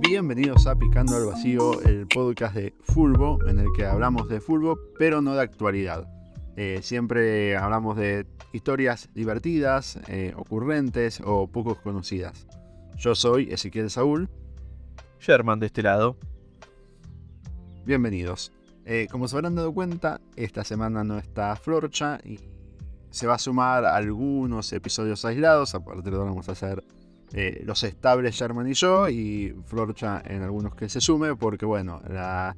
[0.00, 4.78] Bienvenidos a Picando al Vacío, el podcast de Fulbo, en el que hablamos de Fulbo,
[4.98, 6.06] pero no de actualidad.
[6.56, 12.46] Eh, siempre hablamos de historias divertidas, eh, ocurrentes o poco conocidas.
[12.96, 14.28] Yo soy Ezequiel Saúl.
[15.20, 16.18] Sherman de este lado.
[17.84, 18.52] Bienvenidos.
[18.84, 22.38] Eh, como se habrán dado cuenta, esta semana no está Florcha y
[23.10, 25.74] se va a sumar algunos episodios aislados.
[25.74, 26.84] A partir de ahora vamos a hacer
[27.32, 32.02] eh, los estables Sherman y yo y Florcha en algunos que se sume porque bueno,
[32.08, 32.54] los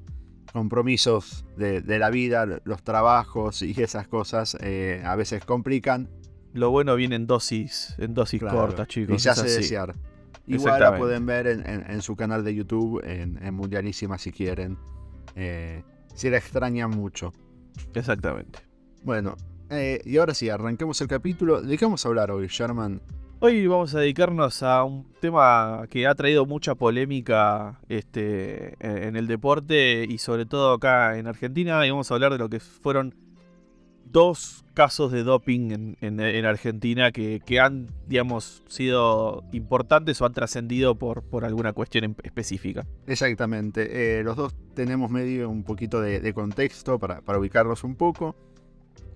[0.52, 6.08] compromisos de, la vida, los trabajos y esas cosas eh, a veces complican.
[6.52, 9.16] Lo bueno viene en dosis, en dosis cortas, chicos.
[9.16, 9.94] Y se hace desear.
[10.46, 14.76] Igual la pueden ver en, su canal de YouTube, en, Mundialísima si quieren.
[15.34, 15.82] Eh,
[16.14, 17.32] si la extrañan mucho.
[17.94, 18.58] Exactamente.
[19.02, 19.36] Bueno,
[20.04, 21.62] y ahora sí, arranquemos el capítulo.
[21.62, 23.00] ¿De qué vamos a hablar hoy, Sherman?
[23.40, 29.26] Hoy vamos a dedicarnos a un tema que ha traído mucha polémica este, en el
[29.26, 31.84] deporte y sobre todo acá en Argentina.
[31.86, 33.14] Y vamos a hablar de lo que fueron
[34.04, 41.22] dos casos de doping en, Argentina que, han, digamos, sido importantes o han trascendido por,
[41.22, 42.86] por alguna cuestión específica.
[43.06, 44.18] Exactamente.
[44.20, 48.36] Eh, los dos tenemos medio un poquito de, contexto para, para ubicarlos un poco.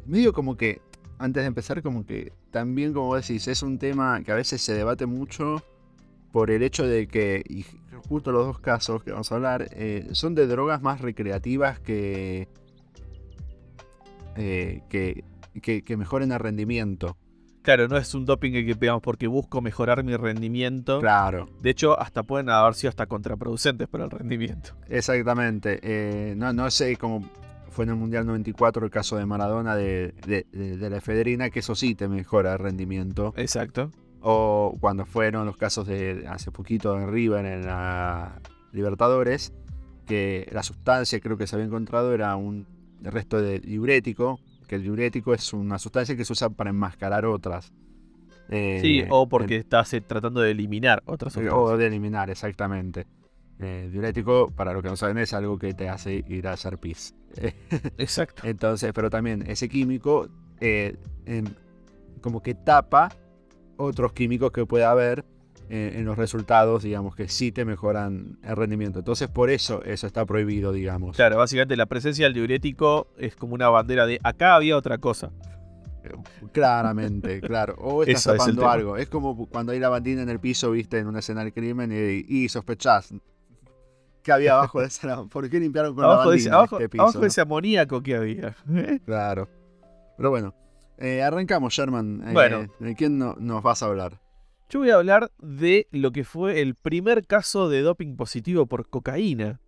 [0.07, 0.81] Medio como que
[1.19, 4.75] antes de empezar, como que también, como decís, es un tema que a veces se
[4.75, 5.63] debate mucho
[6.33, 7.65] por el hecho de que, y
[8.09, 12.49] justo los dos casos que vamos a hablar, eh, son de drogas más recreativas que,
[14.37, 15.25] eh, que,
[15.83, 17.17] que, mejoren el rendimiento.
[17.63, 21.01] Claro, no es un doping que pegamos porque busco mejorar mi rendimiento.
[21.01, 21.49] Claro.
[21.63, 24.77] De hecho, hasta pueden haber sido hasta contraproducentes para el rendimiento.
[24.89, 25.81] Exactamente.
[25.83, 27.25] Eh, no, no sé cómo
[27.77, 30.15] fue en el Mundial 94 el caso de Maradona de,
[30.81, 33.35] la efedrina, que eso sí te mejora el rendimiento.
[33.37, 33.91] Exacto.
[34.23, 38.41] O cuando fueron los casos de hace poquito en River en la
[38.73, 39.53] Libertadores,
[40.07, 42.67] que la sustancia creo que se había encontrado era un
[43.03, 47.75] resto de diurético, que el diurético es una sustancia que se usa para enmascarar otras.
[48.49, 51.55] sí, eh, o porque estás eh, tratando de eliminar otras sustancias.
[51.55, 53.07] O de eliminar, exactamente.
[53.59, 56.79] Eh, diurético, para los que no saben, es algo que te hace ir a hacer
[56.79, 57.15] pis.
[57.99, 58.43] Exacto.
[58.47, 60.29] Entonces, pero también ese químico
[60.61, 60.97] eh,
[62.21, 63.11] como que tapa
[63.77, 65.25] otros químicos que puede haber
[65.69, 69.01] eh, en los resultados, digamos, que sí te mejoran el rendimiento.
[69.01, 71.17] Entonces, por eso eso está prohibido, digamos.
[71.17, 75.33] Claro, básicamente la presencia del diurético es como una bandera de acá había otra cosa.
[76.53, 77.75] Claramente, claro.
[77.79, 78.97] O estás tapando algo.
[78.97, 81.91] Es como cuando hay la bandina en el piso, viste, en una escena del crimen
[81.91, 83.13] y, y sospechás
[84.27, 85.25] que había abajo de esa.
[85.27, 88.57] ¿Por qué limpiaron con abajo la este piso, abajo de ese amoníaco que había.
[89.05, 89.49] claro.
[90.17, 90.55] Pero bueno,
[90.99, 92.25] eh, arrancamos, Sherman.
[92.27, 92.67] Eh, bueno.
[92.81, 94.21] ¿De quién nos vas a hablar?
[94.69, 98.89] Yo voy a hablar de lo que fue el primer caso de doping positivo por
[98.89, 99.61] cocaína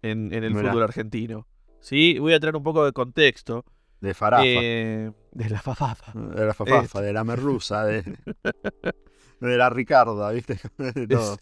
[0.00, 1.46] en, el fútbol argentino.
[1.80, 2.18] ¿Sí?
[2.18, 3.66] Voy a traer un poco de contexto.
[4.00, 4.44] De Farafa.
[4.46, 6.12] Eh, de la Fafafa.
[6.14, 8.02] De la Fafafa, de la Merluza, de,
[9.40, 10.58] de la Ricarda, ¿viste?
[10.78, 11.36] De todo.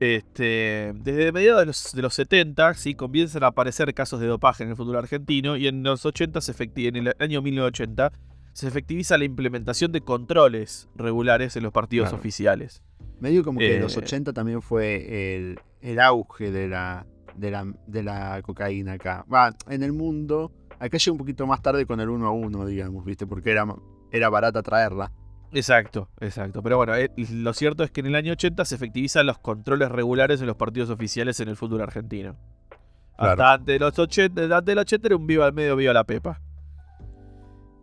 [0.00, 2.94] Este, desde mediados de los, de los 70 ¿sí?
[2.94, 6.54] comienzan a aparecer casos de dopaje en el fútbol argentino y en los 80 se
[6.58, 8.10] en el año 1980
[8.54, 12.82] se efectiviza la implementación de controles regulares en los partidos oficiales.
[13.20, 17.06] Medio como que en los 80 eh, también fue el, auge de la,
[17.36, 19.26] de la, de la cocaína acá.
[19.68, 23.04] en el mundo, acá llegó un poquito más tarde con el 1 a 1, digamos,
[23.04, 23.26] ¿viste?
[23.26, 23.66] Porque era,
[24.10, 25.12] era barata traerla.
[25.52, 26.62] Exacto, exacto.
[26.62, 29.90] Pero bueno, eh, lo cierto es que en el año 80 se efectivizan los controles
[29.90, 32.36] regulares en los partidos oficiales en el fútbol argentino.
[33.16, 36.04] Hasta antes de los 80, antes del 80 era un viva al medio, viva la
[36.04, 36.40] pepa.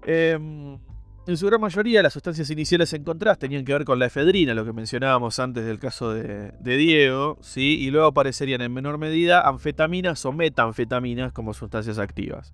[0.03, 0.79] Em,
[1.27, 4.65] en su gran mayoría, las sustancias iniciales encontradas tenían que ver con la efedrina, lo
[4.65, 7.77] que mencionábamos antes del caso de, Diego, ¿sí?
[7.81, 12.53] y luego aparecerían en menor medida anfetaminas o metanfetaminas como sustancias activas.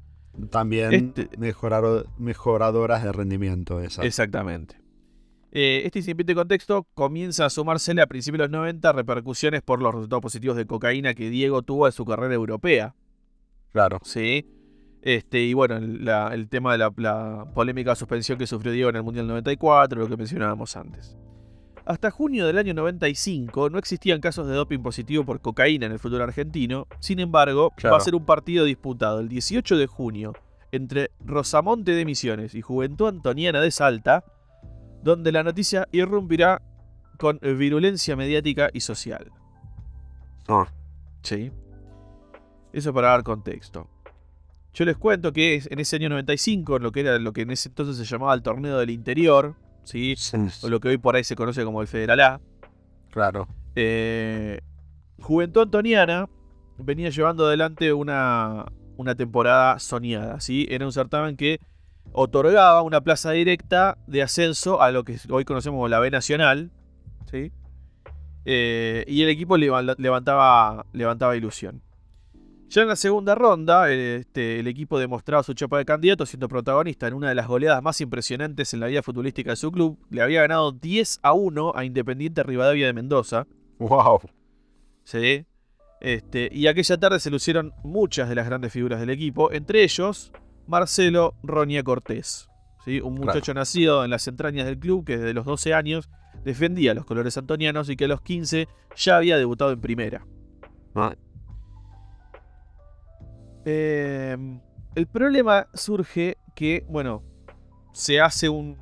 [0.49, 3.79] También este mejoradoras de rendimiento.
[3.79, 4.82] Exactamente.
[5.55, 9.93] Eh, este incipiente contexto comienza a sumársele a principios de los 90 repercusiones por los
[9.93, 12.95] resultados positivos de cocaína que Diego tuvo en su carrera europea.
[13.71, 13.99] Claro.
[14.03, 14.47] Sí.
[15.03, 19.27] Este, y bueno, el tema de la, polémica suspensión que sufrió Diego en el Mundial
[19.27, 21.15] 94, lo que mencionábamos antes.
[21.85, 25.99] Hasta junio del año 95 no existían casos de doping positivo por cocaína en el
[25.99, 26.87] fútbol argentino.
[26.99, 30.33] Sin embargo, va a ser un partido disputado el 18 de junio
[30.71, 34.23] entre Rosamonte de Misiones y Juventud Antoniana de Salta
[35.03, 36.61] donde la noticia irrumpirá
[37.17, 39.31] con virulencia mediática y social.
[40.47, 40.67] Ah.
[41.21, 41.51] Sí.
[42.71, 43.89] Eso para dar contexto.
[44.73, 47.51] Yo les cuento que en ese año 95, en lo que era lo que en
[47.51, 50.15] ese entonces se llamaba el torneo del interior, ¿sí?
[50.63, 52.41] o lo que hoy por ahí se conoce como el Federal A.
[53.11, 53.47] Claro.
[53.75, 54.59] Eh,
[55.19, 56.27] Juventud Antoniana
[56.79, 58.65] venía llevando adelante una,
[58.97, 60.65] una temporada soñada, ¿sí?
[60.69, 61.59] Era un certamen que
[62.11, 66.71] otorgaba una plaza directa de ascenso a lo que hoy conocemos como la B Nacional,
[67.31, 67.51] ¿sí?
[68.45, 71.81] Eh, y el equipo levantaba, levantaba ilusión.
[72.69, 77.07] Ya en la segunda ronda, este, el equipo demostraba su chapa de candidato siendo protagonista
[77.07, 79.99] en una de las goleadas más impresionantes en la vida futbolística de su club.
[80.09, 83.45] Le había ganado 10 a 1 a Independiente Rivadavia de Mendoza.
[83.77, 84.21] ¡Wow!
[85.03, 85.45] Sí.
[86.01, 90.31] Este, y aquella tarde se lucieron muchas de las grandes figuras del equipo, entre ellos
[90.67, 92.49] Marcelo Roña Cortés.
[92.85, 93.01] ¿sí?
[93.01, 96.09] Un muchacho nacido en las entrañas del club que desde los 12 años
[96.43, 100.25] defendía los colores antonianos y que a los 15 ya había debutado en primera.
[100.95, 101.15] Ah.
[103.65, 104.59] Em,
[104.95, 107.23] el problema surge que, bueno,
[107.93, 108.77] se hace un,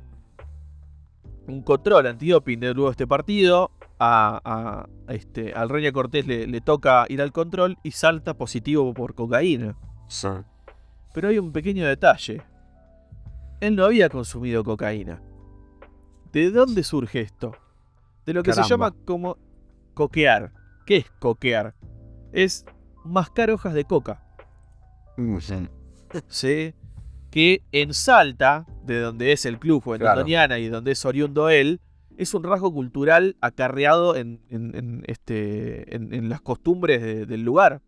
[1.46, 3.70] un control antidoping de luego de este partido.
[4.04, 9.76] A, este, al Reña Cortés le, toca ir al control y salta positivo por cocaína.
[11.12, 12.42] Pero hay un pequeño detalle.
[13.60, 15.22] Él no había consumido cocaína.
[16.32, 17.52] ¿De dónde surge esto?
[18.24, 19.36] De lo que se llama como
[19.94, 20.52] coquear.
[20.86, 21.74] ¿Qué es coquear?
[22.32, 22.64] Es
[23.04, 24.22] mascar hojas de coca.
[25.16, 25.38] Mm,
[26.28, 26.74] sí.
[27.30, 30.26] Que en Salta, de donde es el club en claro.
[30.26, 31.80] y donde es oriundo él,
[32.16, 34.40] es un rasgo cultural acarreado en,
[35.06, 37.80] este, en, las costumbres del lugar.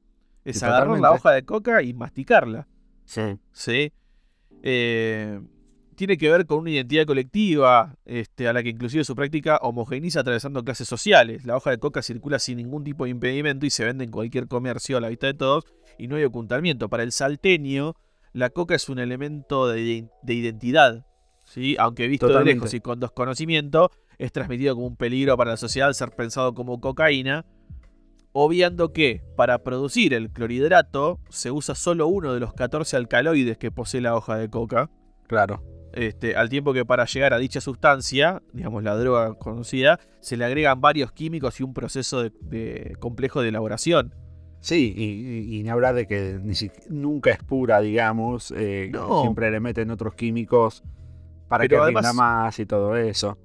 [0.45, 2.67] Es agarrar la hoja de coca y masticarla.
[3.05, 3.39] Sí.
[3.53, 3.93] Sí.
[4.63, 5.41] Eh,
[5.95, 10.21] tiene que ver con una identidad colectiva, este, a la que inclusive su práctica homogeneiza
[10.21, 11.45] atravesando clases sociales.
[11.45, 14.49] La hoja de coca circula sin ningún tipo de impedimento y se vende en cualquier
[14.49, 15.65] comercio a la vista de todos
[15.99, 16.89] y no hay ocultamiento.
[16.89, 17.95] Para el salteño,
[18.33, 21.07] la coca es un elemento de, identidad,
[21.45, 21.77] ¿sí?
[21.79, 25.89] aunque visto de lejos y con desconocimiento, es transmitido como un peligro para la sociedad
[25.89, 27.45] al ser pensado como cocaína,
[28.35, 33.71] obviando que para producir el clorhidrato se usa solo uno de los 14 alcaloides que
[33.71, 34.91] posee la hoja de coca.
[35.27, 35.63] Claro.
[35.95, 40.45] Este, al tiempo que para llegar a dicha sustancia, digamos la droga conocida, se le
[40.45, 44.13] agregan varios químicos y un proceso de complejo de elaboración.
[44.65, 46.41] Sí, y, ni hablar de que
[46.89, 48.51] nunca es pura, digamos.
[48.57, 48.91] Eh,
[49.21, 50.83] siempre le meten otros químicos
[51.49, 53.37] para que rinda más y todo eso.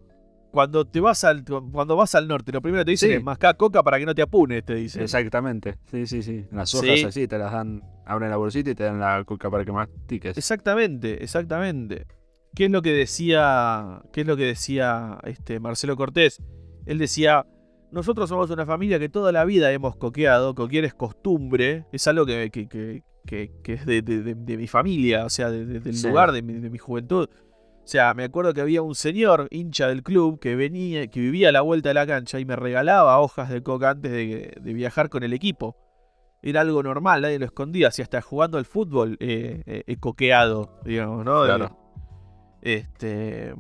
[0.51, 3.56] Cuando te vas al cuando vas al norte, lo primero que te dicen es mascar
[3.56, 5.04] coca para que no te apunes, te dicen.
[5.04, 5.78] Exactamente.
[5.92, 6.46] Sí, sí, sí.
[6.51, 9.63] Las hojas así te las dan, abren la bolsita y te dan la coca para
[9.63, 10.38] que mastiques.
[10.38, 12.07] Exactamente, exactamente.
[12.56, 16.42] ¿Qué es lo que decía, qué es lo que decía este Marcelo Cortés?
[16.86, 17.45] Él decía,
[17.92, 22.25] nosotros somos una familia que toda la vida hemos coqueado, coquear es costumbre, es algo
[22.25, 23.04] que,
[23.63, 27.30] es de, mi familia, o sea, del lugar de mi, juventud.
[27.89, 31.50] O sea, me acuerdo que había un señor hincha del club que venía, que vivía
[31.50, 35.09] a la vuelta de la cancha y me regalaba hojas de coca antes de, viajar
[35.09, 35.75] con el equipo.
[36.44, 37.89] Era algo normal, nadie lo escondía.
[37.89, 41.45] Si hasta jugando al fútbol eh, eh, coqueado, digamos, ¿no?
[41.45, 41.80] Claro.
[42.62, 43.56] Este.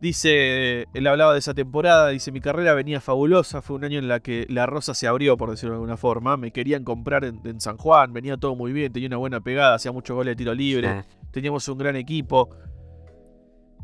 [0.00, 4.06] Dice, él hablaba de esa temporada, dice, mi carrera venía fabulosa, fue un año en
[4.06, 7.60] la que la rosa se abrió, por decirlo de alguna forma, me querían comprar en,
[7.60, 10.54] San Juan, venía todo muy bien, tenía una buena pegada, hacía muchos goles de tiro
[10.54, 12.48] libre, teníamos un gran equipo.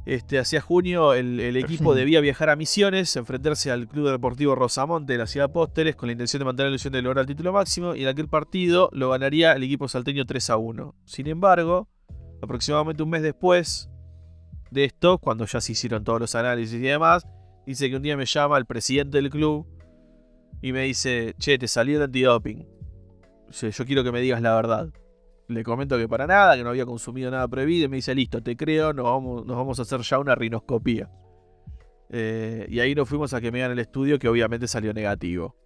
[0.06, 5.18] Este, hacia junio el, equipo debía viajar a Misiones, enfrentarse al Club Deportivo Rosamonte de
[5.18, 7.94] la ciudad Pósteres con la intención de mantener la ilusión de lograr el título máximo
[7.94, 10.94] y en aquel partido lo ganaría el equipo salteño 3 a 1.
[11.06, 11.88] Sin embargo,
[12.42, 13.88] aproximadamente un mes después,
[14.74, 17.26] de esto, cuando ya se hicieron todos los análisis y demás,
[17.66, 19.66] dice que un día me llama el presidente del club
[20.60, 22.66] y me dice, che, te salió el antidoping.
[23.50, 24.88] yo quiero que me digas la verdad.
[25.46, 28.42] Le comento que para nada, que no había consumido nada prohibido y me dice, listo,
[28.42, 31.10] te creo, nos vamos, nos vamos a hacer ya una rinoscopía.
[32.10, 35.56] Eh, y ahí nos fuimos a que me hagan el estudio que obviamente salió negativo.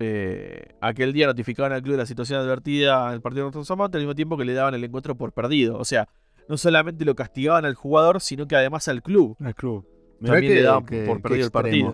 [0.00, 3.98] Eh, aquel día notificaban al club de la situación advertida en el partido contra Samante
[3.98, 5.76] al mismo tiempo que le daban el encuentro por perdido.
[5.78, 6.08] O sea,
[6.48, 9.36] no solamente lo castigaban al jugador, sino que además al club.
[9.40, 9.86] Al club.
[10.24, 11.92] También le daban por perdido el partido.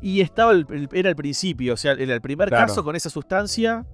[0.00, 0.52] Y estaba
[0.92, 3.86] era el principio, o sea, era el primer caso con esa sustancia.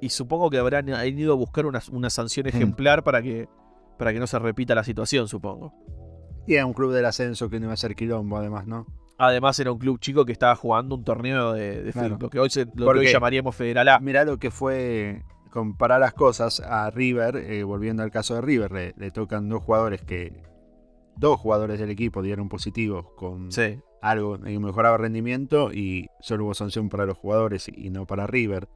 [0.00, 2.48] Y supongo que habrán ido a buscar una, sanción mm.
[2.48, 3.48] ejemplar para, que,
[3.98, 5.72] para que no se repita la situación, supongo.
[6.44, 8.86] Y era un club del ascenso que no iba a ser quilombo, además, ¿no?
[9.16, 12.48] Además, era un club chico que estaba jugando un torneo de, lo que hoy,
[13.12, 14.00] llamaríamos Federal A.
[14.00, 15.22] Mirá lo que fue
[15.52, 20.02] comparar las cosas a River, eh, volviendo al caso de River, le, tocan dos jugadores
[20.02, 20.32] que.
[21.14, 23.50] Dos jugadores del equipo dieron positivos con
[24.00, 28.66] algo que mejoraba rendimiento y solo hubo sanción para los jugadores y, no para River.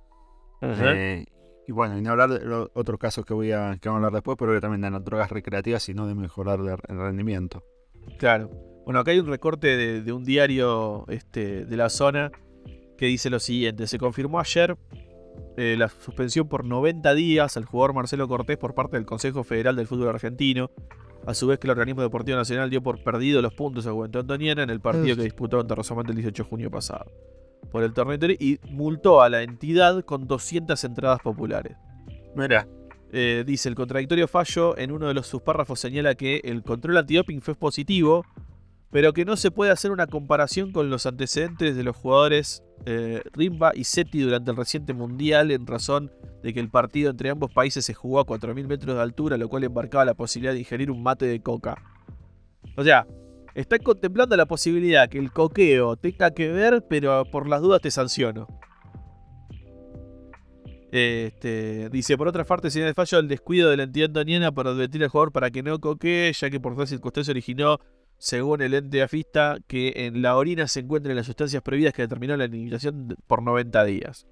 [0.61, 1.25] Eh,
[1.67, 4.07] Y bueno, y no hablar de los otros casos que voy a, que vamos a
[4.07, 7.65] hablar después, pero que también las drogas recreativas y no de mejorar el rendimiento.
[8.19, 8.51] Claro.
[8.85, 12.31] Bueno, acá hay un recorte de, de un diario este, de la zona
[12.97, 13.87] que dice lo siguiente.
[13.87, 14.77] Se confirmó ayer
[15.57, 19.77] eh, la suspensión por 90 días al jugador Marcelo Cortés por parte del Consejo Federal
[19.77, 20.71] del Fútbol Argentino.
[21.27, 24.21] A su vez que el organismo deportivo nacional dio por perdido los puntos a Juventud
[24.21, 27.11] Antoniana en el partido que disputó ante Rosamante el 18 de junio pasado.
[27.73, 31.77] Por el torneo y multó a la entidad con 200 entradas populares.
[32.37, 32.69] Mira.
[33.13, 36.99] Eh, dice, el contradictorio fallo en uno de los, sus párrafos señala que el control
[36.99, 38.25] antidoping fue positivo,
[38.97, 43.21] pero que no se puede hacer una comparación con los antecedentes de los jugadores eh,
[43.35, 46.11] Rimba y Seti durante el reciente mundial en razón
[46.43, 49.51] de que el partido entre ambos países se jugó a 4.000 metros de altura, lo
[49.51, 51.77] cual embarcaba la posibilidad de ingerir un mate de coca.
[52.79, 53.07] O sea,
[53.55, 57.91] están contemplando la posibilidad que el coqueo tenga que ver, pero por las dudas te
[57.91, 58.47] sanciono.
[60.91, 64.71] Este, dice, por otra parte, señal de fallo el descuido de la entidad doniana para
[64.71, 67.79] advertir al jugador para que no coquee, ya que por tal circunstancia originó
[68.19, 72.37] según el ente afista, que en la orina se encuentran las sustancias prohibidas que determinó
[72.37, 74.27] la limitación por 90 días.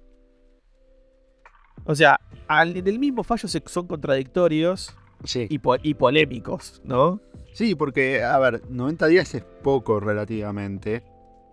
[1.85, 4.95] O sea, en el mismo fallo son contradictorios
[5.33, 7.19] y, polémicos, ¿no?
[7.53, 11.03] Sí, porque, a ver, 90 días es poco relativamente.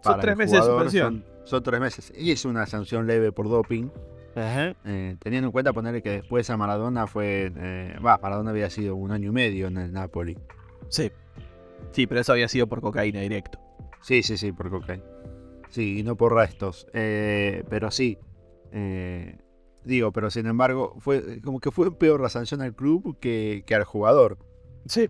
[0.02, 1.24] Son tres meses de suspensión.
[1.44, 2.12] Son, tres meses.
[2.16, 3.88] Y es una sanción leve por doping.
[4.34, 7.52] Eh, teniendo en cuenta ponerle que después a Maradona fue.
[7.54, 10.38] Eh, va, Maradona había sido un año y medio en el Napoli.
[10.88, 11.10] Sí.
[11.90, 13.58] Sí, pero eso había sido por cocaína directo.
[14.00, 15.04] Sí, sí, sí, por cocaína.
[15.70, 16.86] Sí, y no por restos.
[16.92, 18.18] Eh, pero sí.
[18.72, 19.38] Eh,
[19.84, 23.84] digo, pero sin embargo, fue como que fue peor la sanción al club que, al
[23.84, 24.38] jugador.
[24.86, 25.08] Sí.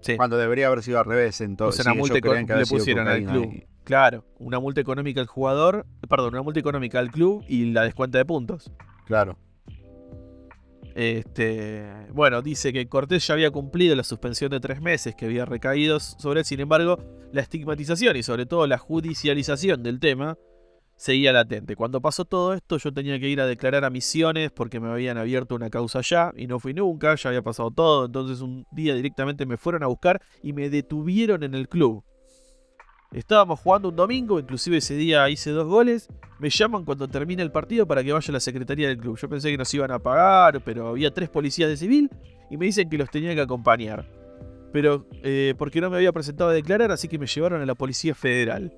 [0.00, 0.16] sí.
[0.16, 1.40] Cuando debería haber sido al revés.
[1.40, 3.64] Entonces, una multa que le pusieron al club.
[3.84, 8.18] Claro, una multa económica al jugador, perdón, una multa económica al club y la descuenta
[8.18, 8.72] de puntos.
[9.06, 9.36] Claro.
[10.94, 15.44] Este, bueno, dice que Cortés ya había cumplido la suspensión de tres meses que había
[15.44, 16.98] recaído sobre él, sin embargo,
[17.32, 20.36] la estigmatización y sobre todo la judicialización del tema
[20.96, 21.74] seguía latente.
[21.74, 25.18] Cuando pasó todo esto, yo tenía que ir a declarar a Misiones porque me habían
[25.18, 28.06] abierto una causa ya y no fui nunca, ya había pasado todo.
[28.06, 32.04] Entonces, un día directamente me fueron a buscar y me detuvieron en el club.
[33.12, 36.08] Estábamos jugando un domingo, inclusive ese día hice dos goles.
[36.38, 39.18] Me llaman cuando termine el partido para que vaya a la secretaría del club.
[39.18, 42.10] Yo pensé que nos iban a pagar, pero había tres policías de civil
[42.50, 44.06] y me dicen que los tenía que acompañar.
[44.72, 47.74] Pero eh, porque no me había presentado a declarar, así que me llevaron a la
[47.74, 48.72] Policía Federal.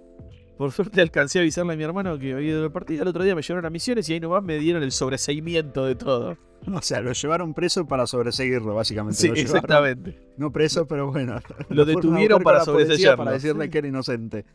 [0.56, 3.02] Por suerte alcancé a avisarle a mi hermano que había ido al partido.
[3.02, 5.94] El otro día me llevaron a misiones y ahí nomás me dieron el sobreseimiento de
[5.94, 6.38] todo.
[6.72, 9.18] O sea, lo llevaron preso para sobreseguirlo, básicamente.
[9.18, 10.18] Sí, exactamente.
[10.38, 11.38] No preso, pero bueno.
[11.68, 13.18] Lo, detuvieron para sobreseguirlo.
[13.18, 14.46] Para decirle que era inocente.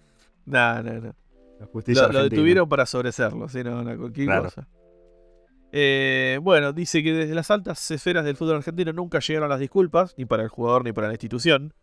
[0.47, 1.15] No, no, no.
[1.59, 4.67] La justicia lo, detuvieron para sobreserlo, sí, no, no, cualquier cosa.
[5.71, 10.15] Eh, bueno, dice que desde las altas esferas del fútbol argentino nunca llegaron las disculpas,
[10.17, 11.73] ni para el jugador ni para la institución.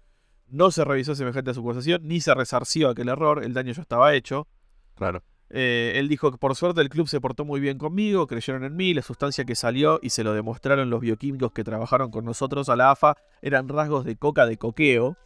[0.48, 4.46] No se revisó semejante acusación, ni se resarció aquel error, el daño ya estaba hecho.
[4.94, 5.22] Claro.
[5.50, 8.74] Eh, él dijo que por suerte el club se portó muy bien conmigo, creyeron en
[8.74, 12.68] mí, la sustancia que salió y se lo demostraron los bioquímicos que trabajaron con nosotros
[12.68, 15.16] a la AFA eran rasgos de coca de coqueo.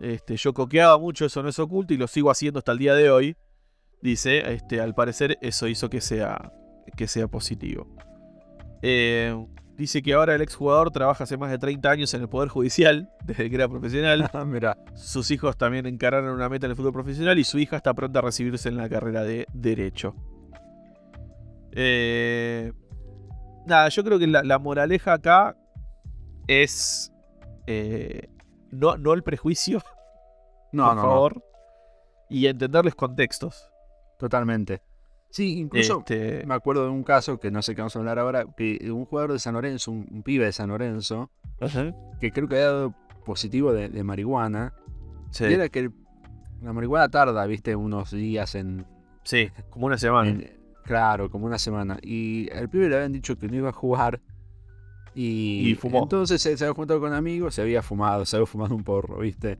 [0.00, 2.94] Este, yo coqueaba mucho, eso no es oculto y lo sigo haciendo hasta el día
[2.94, 3.36] de hoy.
[4.02, 6.52] Dice, este, al parecer eso hizo que sea,
[6.96, 7.86] que sea positivo.
[8.82, 9.36] Eh,
[9.80, 13.10] Dice que ahora el exjugador trabaja hace más de 30 años en el Poder Judicial,
[13.24, 14.28] desde que era profesional.
[14.46, 14.76] Mira.
[14.94, 18.18] Sus hijos también encararon una meta en el fútbol profesional y su hija está pronta
[18.18, 20.14] a recibirse en la carrera de Derecho.
[21.72, 22.74] Eh,
[23.66, 25.56] nada, yo creo que la, moraleja acá
[26.46, 27.10] es
[27.66, 28.28] eh,
[28.72, 29.80] no, no el prejuicio,
[30.72, 31.44] no, por favor,
[32.28, 33.70] y entenderles contextos.
[34.18, 34.82] Totalmente.
[35.30, 38.18] Sí, incluso este me acuerdo de un caso que no sé qué vamos a hablar
[38.18, 41.30] ahora, que un jugador de San Lorenzo, un, pibe de San Lorenzo,
[42.20, 42.94] que creo que había dado
[43.24, 44.74] positivo de, marihuana.
[45.30, 45.44] Sí.
[45.44, 45.90] Y era que
[46.62, 48.84] la marihuana tarda, viste, unos días en...
[49.22, 50.36] Sí, como una semana.
[50.84, 51.98] claro, como una semana.
[52.02, 54.20] Y al pibe le habían dicho que no iba a jugar.
[55.14, 56.02] Y, y fumó.
[56.02, 59.58] Entonces se, había juntado con amigos, se había fumado, se había fumado un porro, viste.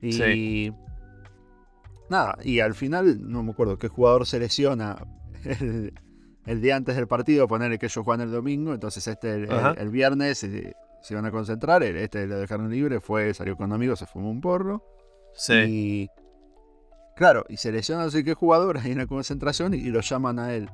[0.00, 0.12] Y...
[0.12, 0.72] Sí
[2.12, 4.96] nada, y al final, no me acuerdo qué jugador se lesiona
[6.46, 10.44] el, día antes del partido, ponerle que ellos juegan el domingo, entonces este el, viernes
[10.44, 14.30] eh, se, iban a concentrar, este lo dejaron libre, fue, salió con amigos, se fumó
[14.30, 14.84] un porro.
[15.34, 15.54] Sí.
[15.54, 16.08] Y
[17.16, 20.54] claro, y se lesiona no sé qué jugador en la concentración y, lo llaman a
[20.54, 20.70] él.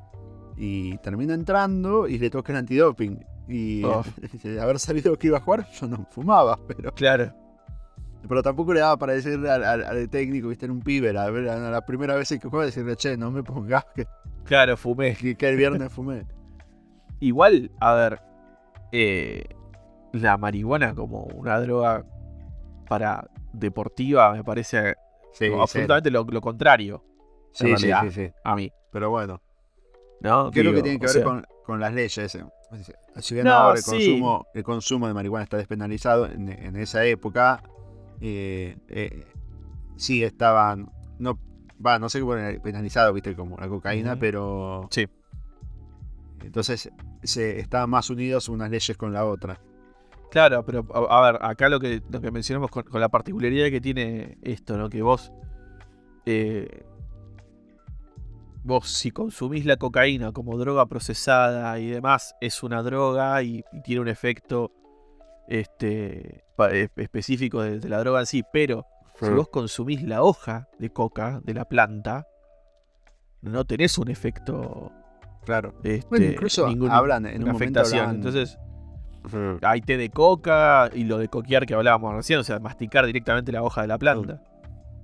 [0.56, 3.24] Y termina entrando y le toca el antidoping.
[3.48, 4.02] Y oh.
[4.42, 6.92] de haber sabido que iba a jugar, yo no fumaba, pero.
[6.92, 7.32] Claro.
[8.26, 12.14] Pero tampoco le daba para decirle al, técnico, viste, en un pibe, a, la primera
[12.16, 14.06] vez que juega, decirle, che, no me pongas que.
[14.44, 15.14] Claro, fumé.
[15.38, 16.26] Que, el viernes fumé.
[17.20, 18.20] igual, a ver,
[18.92, 19.44] eh,
[20.12, 22.04] la marihuana como una droga
[22.88, 24.94] para deportiva me parece
[25.32, 27.04] Sí, absolutamente lo, lo contrario
[27.52, 28.30] Sí, sí, sí, sí.
[28.44, 28.72] a mí.
[28.92, 29.40] Pero bueno,
[30.20, 30.50] ¿no?
[30.50, 32.34] creo Digo, que tiene que ver sea, con, con las leyes.
[32.34, 32.44] eh.
[33.20, 37.04] Si bien No, ahora el consumo, el consumo de marihuana está despenalizado, en, en esa
[37.04, 37.62] época
[38.20, 39.26] eh, eh,
[39.96, 40.90] sí estaban.
[41.18, 41.38] No,
[41.84, 44.88] va, no sé era penalizado, viste, como la cocaína, pero.
[44.90, 45.06] Sí.
[46.42, 46.90] Entonces
[47.22, 49.60] se estaban más unidos unas leyes con la otra.
[50.30, 53.70] Claro, pero a, a ver, acá lo que, lo que mencionamos con, con la particularidad
[53.70, 54.88] que tiene esto, ¿no?
[54.88, 55.32] Que vos.
[56.26, 56.84] eh,
[58.62, 63.82] vos, si consumís la cocaína como droga procesada y demás, es una droga y, y
[63.82, 64.72] tiene un efecto
[65.48, 68.86] este, pa- e- específico de, de la droga en sí, pero
[69.20, 72.26] si vos consumís la hoja de coca de la planta,
[73.42, 74.92] no tenés un efecto.
[75.44, 75.74] Claro.
[75.82, 78.06] Este, Bueno, incluso ningún- hablan en un una momento afectación.
[78.10, 78.58] hablan- Entonces,
[79.24, 79.58] Ujú.
[79.62, 83.50] hay té de coca y lo de coquear que hablábamos recién, o sea, masticar directamente
[83.50, 84.42] la hoja de la planta.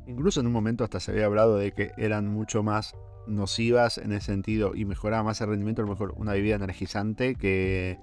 [0.06, 2.94] Incluso en un momento hasta se había hablado de que eran mucho más
[3.26, 7.34] nocivas en ese sentido y mejoraba más el rendimiento, a lo mejor una bebida energizante
[7.36, 7.98] que,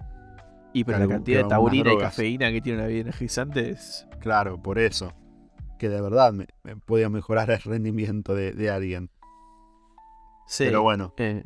[0.73, 4.07] Y pero Claro, la cantidad de taurina y cafeína que tiene una bebida energizante es.
[4.19, 5.11] claro, por eso,
[5.79, 9.09] que de verdad me, me podía mejorar el rendimiento de, de alguien.
[10.47, 10.65] Sí.
[10.65, 11.43] Pero bueno, eh,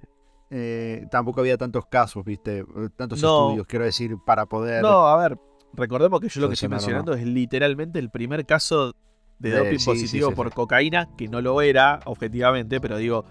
[0.50, 2.64] eh, tampoco había tantos casos, viste,
[2.96, 3.48] tantos No.
[3.50, 4.82] estudios, quiero decir, para poder...
[4.82, 5.38] no, a ver,
[5.74, 8.94] recordemos que yo lo que estoy mencionando es literalmente el primer caso
[9.40, 12.98] de, De- doping sí, positivo sí, sí, por cocaína, que no lo era objetivamente, pero
[12.98, 13.26] digo,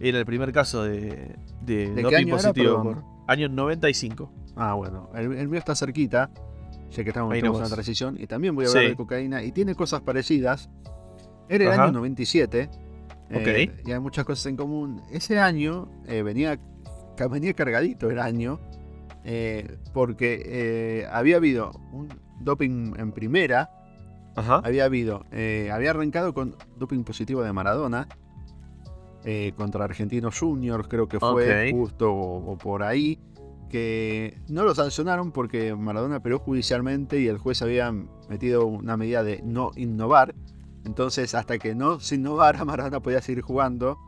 [0.00, 2.94] era el primer caso de, de, ¿De qué doping era, positivo perdón?
[2.94, 4.32] por año 95.
[4.56, 6.30] Ah, bueno, el, el mío está cerquita,
[6.90, 8.90] ya que estamos, en la transición, y también voy a hablar Sí.
[8.90, 10.70] de cocaína, y tiene cosas parecidas.
[11.48, 11.84] Era el Ajá.
[11.84, 12.70] año 97,
[13.30, 13.30] Ok.
[13.46, 15.02] eh, y hay muchas cosas en común.
[15.10, 16.58] Ese año eh, venía,
[17.30, 18.60] venía cargadito el año,
[19.24, 22.08] eh, porque había habido un
[22.40, 23.70] doping en primera,
[24.36, 24.60] Ajá.
[24.64, 25.24] había habido,
[25.72, 28.08] había arrancado con doping positivo de Maradona,
[29.56, 33.18] contra Argentinos Juniors, creo que fue justo o, o por ahí,
[33.68, 37.92] que no lo sancionaron porque Maradona peleó judicialmente y el juez había
[38.28, 40.34] metido una medida de no innovar.
[40.84, 43.98] Entonces, hasta que no se innovara, Maradona podía seguir jugando.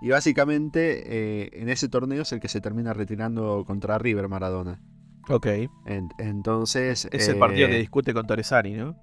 [0.00, 1.02] Y básicamente
[1.44, 4.80] eh, en ese torneo es el que se termina retirando contra River Maradona.
[5.28, 5.46] Ok.
[5.86, 7.08] En- entonces.
[7.12, 8.96] Es el partido que eh, discute con Torresani, ¿no?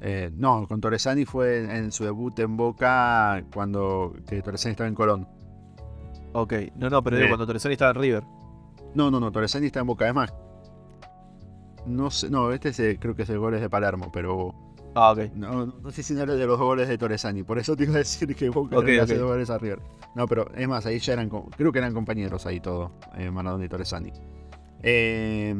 [0.00, 4.88] eh, no, con Torresani fue en, en su debut en Boca cuando que Torresani estaba
[4.88, 5.26] en Colón.
[6.34, 6.52] Ok.
[6.76, 8.22] No, no, pero digo, cuando Torresani estaba en River.
[8.96, 10.04] No, no, no, Torresani está en Boca.
[10.06, 10.32] Además,
[11.86, 14.54] no sé, no, este es el- creo que es el goles de Palermo, pero
[14.94, 15.32] Ah, ok.
[15.34, 17.42] no, no sé si no era de los goles de Torresani.
[17.42, 19.18] Por eso te iba a decir que Boca Ok, le hace ok.
[19.20, 19.80] dos goles a River.
[20.14, 23.66] No, pero es más, ahí ya eran, creo que eran compañeros ahí todos, eh, Maradona
[23.66, 24.12] y Torresani.
[24.82, 25.54] Eh,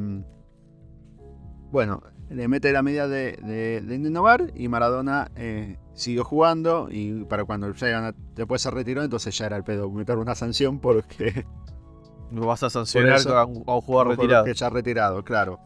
[1.70, 7.24] bueno, le mete la medida de, de, de innovar y Maradona eh, siguió jugando y
[7.24, 10.78] para cuando llegan a- después se retiró, entonces ya era el pedo meter una sanción
[10.80, 11.44] porque
[12.30, 14.44] No vas a sancionar eso- a un, a un jugador retirado.
[14.44, 15.60] Que ya retirado, claro.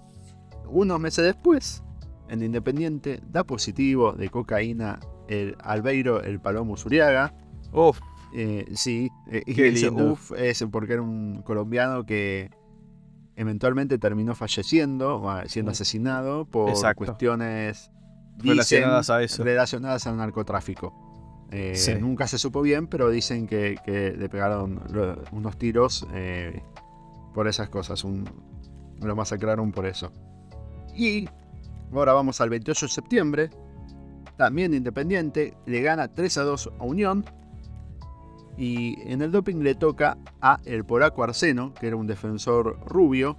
[0.69, 1.83] Unos meses después,
[2.29, 7.35] en Independiente, da positivo de cocaína el Albeiro, el Palomo Zuriaga.
[7.73, 7.99] Uf,
[8.33, 10.13] Eh, sí, eh, y Qué ese lindo.
[10.13, 12.51] uf es porque era un colombiano que
[13.35, 15.73] eventualmente terminó falleciendo, o siendo Mm.
[15.73, 16.99] asesinado por Exacto.
[17.07, 17.91] cuestiones
[18.37, 19.43] dicen, relacionadas a eso.
[19.43, 20.95] relacionadas al narcotráfico.
[21.51, 21.95] Eh, Sí.
[21.97, 24.81] Nunca se supo bien, pero dicen que, que le pegaron
[25.33, 26.63] unos tiros eh,
[27.35, 28.05] por esas cosas.
[28.05, 28.25] un-
[29.01, 30.13] lo masacraron por eso.
[30.95, 31.29] Y
[31.93, 33.51] ahora vamos al 28 de septiembre.
[34.37, 37.25] También Independiente le gana 3 a 2 a Unión.
[38.57, 43.37] Y en el doping le toca a el polaco Arseno, que era un defensor rubio.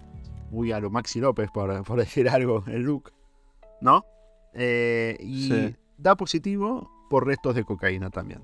[0.49, 3.11] Muy a lo Maxi López, por, por decir algo, el look.
[3.81, 4.03] ¿No?
[4.53, 5.75] Eh, y Sí.
[5.97, 8.41] da positivo por restos de cocaína también.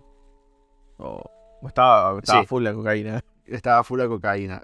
[0.97, 1.23] Oh,
[1.65, 2.45] estaba, estaba Sí.
[2.47, 3.23] full la cocaína.
[3.45, 4.61] Estaba full de cocaína.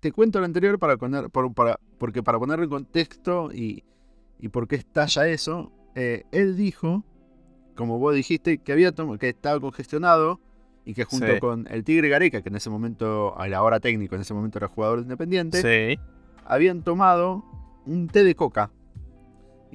[0.00, 3.82] Te cuento lo anterior para poner, para, porque para ponerlo en contexto y,
[4.38, 7.02] y por qué estalla eso, eh, él dijo,
[7.74, 10.38] como vos dijiste, que había que estaba congestionado
[10.84, 11.40] y que junto Sí.
[11.40, 14.58] con el Tigre Gareca, que en ese momento, a la hora técnico, en ese momento
[14.58, 15.98] era jugador independiente, Sí.
[16.44, 17.42] habían tomado
[17.86, 18.70] un té de coca.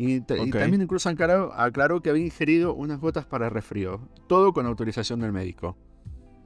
[0.01, 3.99] Y, también incluso aclaró, aclaró que había ingerido unas gotas para resfrío.
[4.27, 5.75] Todo con autorización del médico.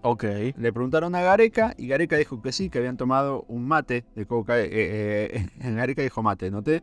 [0.01, 0.23] Ok.
[0.57, 4.25] Le preguntaron a Gareca y Gareca dijo que sí, que habían tomado un mate de
[4.25, 4.59] coca.
[4.59, 6.81] eh, eh, eh, Gareca dijo mate, ¿no te?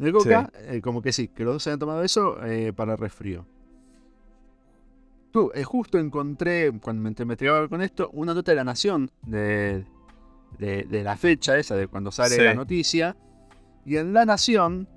[0.00, 2.36] De coca, eh, como que sí, que los dos habían tomado eso
[2.74, 3.46] para resfrío.
[5.30, 9.86] Tú, justo encontré, cuando me investigaba con esto, una nota de la Nación de,
[10.58, 12.42] de, de la fecha esa, de cuando sale Sí.
[12.42, 13.16] la noticia.
[13.86, 14.88] Y en La Nación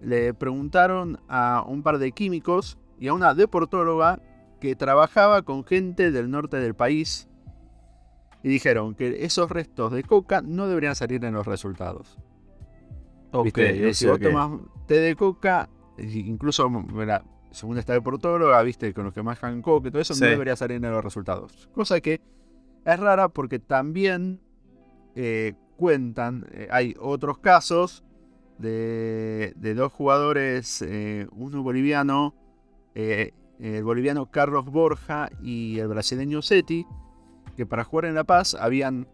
[0.00, 4.20] le preguntaron a un par de químicos y a una deportóloga
[4.60, 7.28] que trabajaba con gente del norte del país.
[8.42, 12.18] Y dijeron que esos restos de coca no deberían salir en los resultados.
[13.32, 13.94] Ok, ¿Viste?
[13.94, 14.22] si vos ok.
[14.22, 19.88] tomás té de coca, incluso mira, según esta deportóloga, viste, con los que manejan coca
[19.88, 20.20] y todo eso, Sí.
[20.22, 21.68] no debería salir en los resultados.
[21.72, 22.20] Cosa que
[22.84, 24.40] es rara porque también
[25.16, 28.03] eh, cuentan, eh, hay otros casos
[28.58, 32.34] de, de dos jugadores, eh, uno boliviano,
[32.94, 36.86] eh, el boliviano Carlos Borja y el brasileño Seti,
[37.56, 39.06] que para jugar en La Paz habían,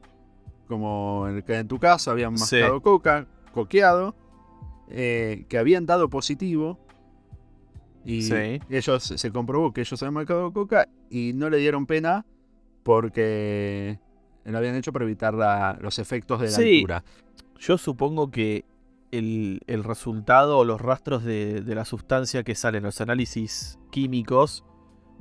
[0.69, 2.57] como en, tu caso, habían Sí.
[2.57, 4.15] mascado coca, coqueado,
[4.89, 6.79] eh, que habían dado positivo.
[8.05, 8.61] Y Sí.
[8.71, 12.25] ellos se comprobó que ellos habían marcado coca y no le dieron pena
[12.83, 13.99] porque
[14.45, 16.77] lo habían hecho para evitar la- los efectos de la Sí.
[16.79, 17.05] altura.
[17.59, 18.65] Yo supongo que
[19.13, 23.79] el, el resultado o los rastros de, de la sustancia que salen en los análisis
[23.91, 24.65] químicos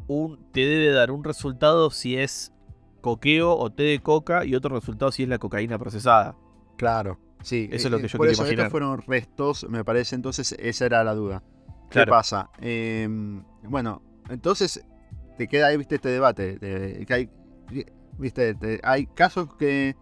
[0.08, 2.52] un, te debe dar un resultado si es
[3.02, 6.36] coqueo o té de coca y otro resultado si es la cocaína procesada.
[6.78, 7.68] Claro, sí.
[7.72, 8.66] Eso es lo eh, que yo Por quería eso imaginar.
[8.68, 11.44] estos fueron restos, me parece, entonces esa era la duda.
[11.90, 12.50] ¿Qué pasa?
[12.60, 14.86] Em, bueno, entonces
[15.38, 16.58] te queda ahí, viste, este debate.
[16.60, 17.30] de que hay,
[18.18, 19.96] viste, te- hay casos que,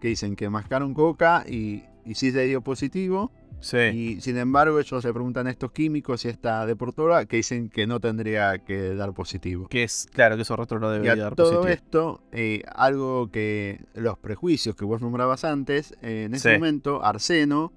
[0.00, 3.30] que dicen que mascaron coca y, y sí se dio positivo.
[3.60, 3.76] Sí.
[3.78, 7.68] Y sin embargo, ellos le preguntan a estos químicos y a esta deportora que dicen
[7.68, 9.68] que no tendría que dar positivo.
[9.68, 11.68] Que es, claro, que esos rastros no Y deberían a dar todo positivo.
[11.72, 16.54] esto, eh, algo que los prejuicios que vos nombrabas antes, eh, en ese Sí.
[16.58, 17.72] momento Arseno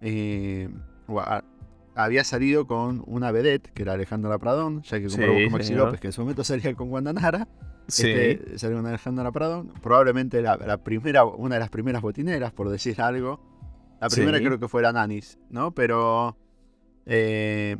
[0.00, 0.68] eh,
[1.10, 1.44] a-
[1.94, 5.68] había salido con una vedette, que era Alejandra Pradón, ya que Sí, comparó con Maxi
[5.68, 5.84] señor.
[5.86, 7.46] López, que en su momento salía con Guandanara,
[7.86, 8.08] Sí.
[8.10, 12.68] este, salió con Alejandra Pradón, probablemente la, la primera, una de las primeras botineras, por
[12.70, 13.40] decir algo.
[14.00, 14.44] La primera Sí.
[14.44, 15.72] creo que fue la Nanis, ¿no?
[15.74, 16.36] Pero...
[17.06, 17.76] eh,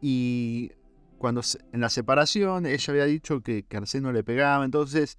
[0.00, 0.70] y
[1.18, 5.18] cuando se- en la separación ella había dicho que, que Arseno le pegaba, entonces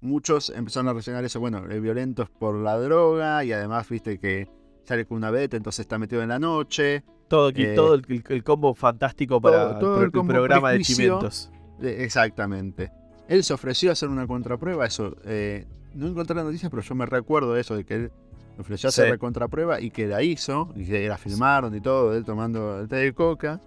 [0.00, 4.18] muchos empezaron a reaccionar eso, bueno, el violento es por la droga y además viste
[4.18, 4.48] que
[4.84, 7.04] sale con una beta, entonces está metido en la noche.
[7.28, 10.12] Todo, aquí- eh, todo el, el- el combo fantástico para todo el, el pro- el
[10.12, 10.80] combo programa de.
[10.80, 11.50] Chimentos.
[11.82, 12.90] Eh, Exactamente.
[13.28, 15.16] Él se ofreció a hacer una contraprueba, eso.
[15.24, 18.12] eh, no encontré la noticia, pero yo me recuerdo de eso, de que él
[18.58, 19.10] a hacer Sí.
[19.10, 22.80] la contraprueba y que la hizo, y que la filmaron y todo, de él tomando
[22.80, 23.60] el té de coca.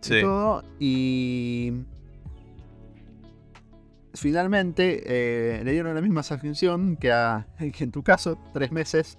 [0.00, 0.18] Sí.
[0.18, 0.62] y todo.
[0.78, 1.72] Y
[4.14, 9.18] finalmente eh, le dieron la misma sanción que, a, que en tu caso, tres meses.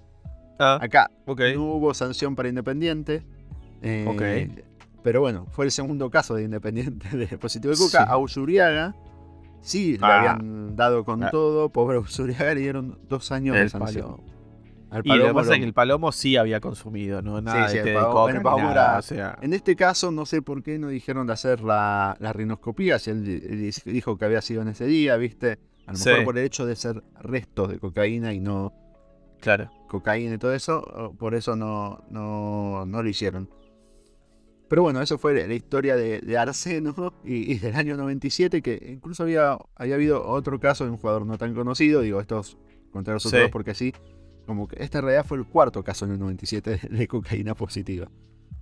[0.58, 1.40] Ah, Acá ok.
[1.54, 3.22] no hubo sanción para Independiente.
[3.82, 4.60] eh, Ok.
[5.02, 8.04] Pero bueno, fue el segundo caso de Independiente de positivo de Coca.
[8.04, 8.10] Sí.
[8.10, 8.94] A Usuriaga
[9.62, 10.18] sí le Ah.
[10.18, 11.30] habían dado con Ah.
[11.30, 11.70] todo.
[11.70, 13.68] Pobre Usuriaga le dieron dos años de
[14.92, 15.14] El palomo.
[15.14, 17.78] Y lo que pasa es que el palomo sí había consumido, no nada sí, de
[17.80, 20.10] el té de palomo- coca el ni palomo nada, era- o sea, En este caso,
[20.10, 23.72] no sé por qué no dijeron de hacer la, la rinoscopía, si él, di- él
[23.92, 25.58] dijo que había sido en ese día, ¿viste?
[25.86, 26.08] A lo Sí.
[26.10, 28.72] mejor por el hecho de ser restos de cocaína y no
[29.40, 29.70] claro.
[29.88, 33.48] cocaína y todo eso, por eso no, no, no lo hicieron.
[34.68, 38.90] Pero bueno, eso fue la historia de, de Arseno y, y del año 97, que
[38.92, 42.56] incluso había, había habido otro caso de un jugador no tan conocido, digo, estos
[42.92, 43.28] contra los Sí.
[43.28, 43.92] otros dos porque sí,
[44.46, 48.08] como que este en realidad fue el cuarto caso en el 97 de, cocaína positiva.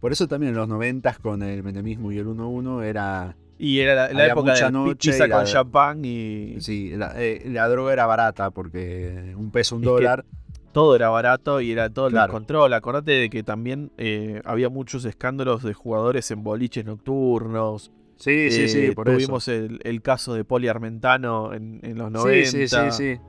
[0.01, 3.37] Por eso también en los 90 con el menemismo y el 1-1 era...
[3.61, 7.13] Y era la, la época de pi- noche pizza la- con champán y Sí, la,
[7.17, 10.25] eh, la droga era barata porque un peso, un Es dólar.
[10.73, 12.33] todo era barato y era todo el Claro.
[12.33, 12.73] control.
[12.75, 17.91] Acordate de que también eh, había muchos escándalos de jugadores en boliches nocturnos.
[18.17, 19.03] Sí, sí, sí, Eh, eso.
[19.05, 22.51] tuvimos el, el caso de Poli Armentano en, en los 90.
[22.51, 23.21] Sí, sí, sí, sí.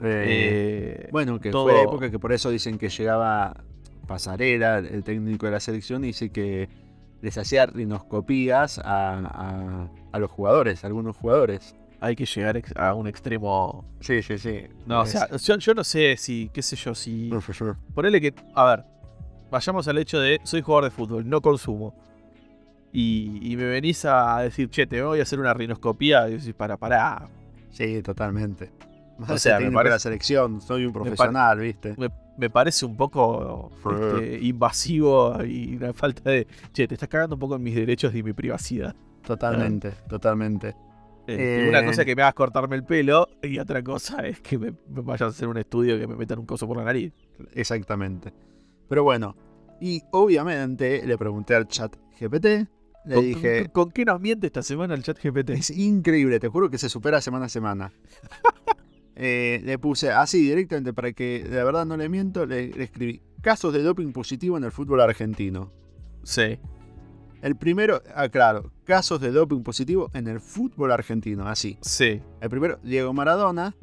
[0.00, 3.64] Eh, Eh, bueno, que todo- fue la época que por eso dicen que llegaba
[4.06, 6.68] Pasarela, el técnico de la selección, y dice que
[7.20, 11.74] les hacía rinoscopías a, a- a los jugadores, a algunos jugadores.
[12.00, 13.84] hay que llegar a un extremo.
[13.98, 14.60] Sí, sí, sí.
[14.86, 17.28] No, o sea, yo, yo no sé si, qué sé yo, si.
[17.28, 17.76] profesor.
[17.92, 18.32] Ponele que.
[18.54, 18.84] A ver,
[19.50, 21.92] vayamos al hecho de soy jugador de fútbol, no consumo.
[22.92, 26.28] Y, y me venís a decir, che, te voy a hacer una rinoscopía.
[26.28, 27.28] Y decís, para, para.
[27.72, 28.70] Sí, totalmente.
[29.18, 31.94] Más O sea, me de la parece- selección, soy un profesional, ¿viste?
[31.98, 36.46] Me, me parece un poco este, invasivo y una falta de.
[36.72, 38.94] Che, te estás cagando un poco en mis derechos y mi privacidad.
[39.26, 40.68] Totalmente, totalmente.
[41.26, 41.68] Este, Eh.
[41.68, 44.70] Una cosa es que me hagas cortarme el pelo y otra cosa es que me,
[44.88, 47.12] me vayas a hacer un estudio que me metan un coso por la nariz.
[47.54, 48.32] Exactamente.
[48.88, 49.36] Pero bueno,
[49.80, 52.44] y obviamente le pregunté al chat GPT,
[53.04, 55.50] le ¿Con, dije, con- con qué nos miente esta semana el chat GPT?
[55.50, 57.92] es increíble, te juro que se supera semana a semana.
[59.20, 63.20] eh, le puse así directamente para que de verdad no le miento, le, le escribí
[63.42, 65.72] casos de doping positivo en el fútbol argentino.
[66.22, 66.58] Sí.
[67.42, 71.78] El primero, ah, claro, casos de doping positivo en el fútbol argentino, así.
[71.82, 72.20] Sí.
[72.40, 73.74] El primero, Diego Maradona,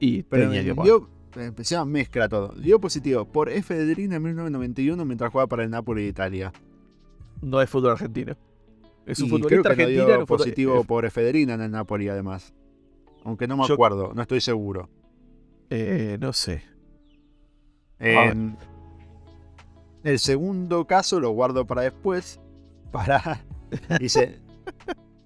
[0.00, 2.48] Y pero tenía que dio, empezó mezcla todo.
[2.56, 6.52] Dio positivo por efedrina en 1991 mientras jugaba para el Napoli de Italia.
[7.42, 8.36] no es fútbol argentino.
[9.06, 10.04] Es un Y creo futbolista que no argentino.
[10.06, 12.54] dio en un fútbol- positivo eh, por efedrina en el Napoli además.
[13.24, 14.88] Aunque no me Yo- acuerdo, no estoy seguro.
[15.70, 16.62] eh, no sé.
[17.98, 18.56] En-
[20.02, 22.40] el segundo caso lo guardo para después.
[22.92, 23.42] Para.
[24.00, 24.40] Dice.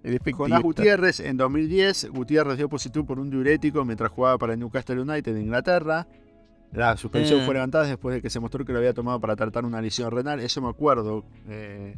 [0.05, 0.63] El Jonás.
[0.63, 2.11] Gutiérrez en 2010.
[2.11, 6.07] Gutiérrez dio positivo por un diurético mientras jugaba para el Newcastle United de Inglaterra.
[6.73, 7.45] La suspensión Eh.
[7.45, 10.11] fue levantada después de que se mostró que lo había tomado para tratar una lesión
[10.11, 10.39] renal.
[10.41, 11.25] Eso me acuerdo.
[11.49, 11.97] eh,